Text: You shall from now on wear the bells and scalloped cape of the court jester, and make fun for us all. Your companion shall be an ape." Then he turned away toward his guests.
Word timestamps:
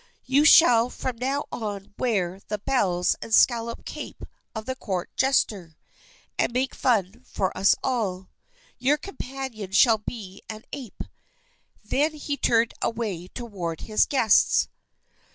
You 0.25 0.45
shall 0.45 0.89
from 0.89 1.17
now 1.17 1.43
on 1.51 1.93
wear 1.95 2.39
the 2.47 2.57
bells 2.57 3.15
and 3.21 3.31
scalloped 3.35 3.85
cape 3.85 4.23
of 4.55 4.65
the 4.65 4.75
court 4.75 5.11
jester, 5.15 5.77
and 6.39 6.51
make 6.51 6.73
fun 6.73 7.23
for 7.23 7.55
us 7.55 7.75
all. 7.83 8.27
Your 8.79 8.97
companion 8.97 9.73
shall 9.73 9.99
be 9.99 10.41
an 10.49 10.63
ape." 10.73 11.03
Then 11.83 12.15
he 12.15 12.35
turned 12.35 12.73
away 12.81 13.27
toward 13.27 13.81
his 13.81 14.07
guests. 14.07 14.69